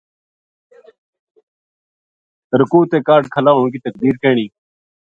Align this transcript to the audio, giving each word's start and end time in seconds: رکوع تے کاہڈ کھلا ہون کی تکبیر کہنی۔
رکوع 2.59 2.83
تے 2.89 2.97
کاہڈ 3.07 3.23
کھلا 3.33 3.51
ہون 3.55 3.65
کی 3.73 3.79
تکبیر 3.85 4.15
کہنی۔ 4.21 4.45